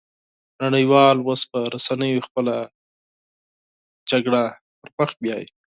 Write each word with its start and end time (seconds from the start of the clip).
نړۍ 0.61 0.83
وال 0.91 1.17
اوس 1.27 1.41
په 1.51 1.59
رسنيو 1.73 2.25
خپله 2.27 2.55
جګړه 4.09 4.43
پرمخ 4.81 5.09
بيايي 5.21 5.47